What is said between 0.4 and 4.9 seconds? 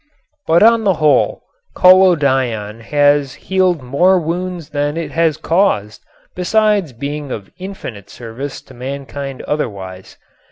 But on the whole, collodion has healed more wounds